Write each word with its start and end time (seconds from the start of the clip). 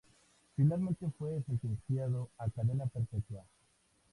Finalmente 0.55 1.11
fue 1.19 1.43
sentenciado 1.43 2.31
a 2.39 2.49
cadena 2.49 2.87
perpetua. 2.87 3.45